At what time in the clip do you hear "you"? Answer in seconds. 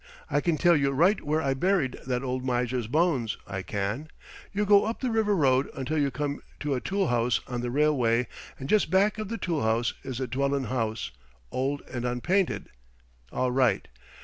0.75-0.89, 4.51-4.65, 5.99-6.09